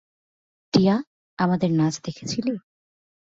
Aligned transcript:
টিয়া, 0.73 0.95
আমাদের 1.39 1.69
নাচ 1.71 1.95
দেখেছিলি? 2.05 2.53